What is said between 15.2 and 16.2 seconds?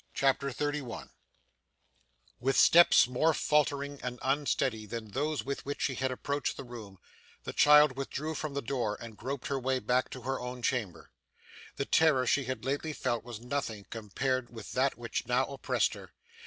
now oppressed her.